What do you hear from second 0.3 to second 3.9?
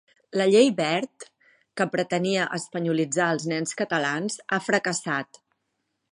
La llei Wert, que pretenia "espanyolitzar" els nens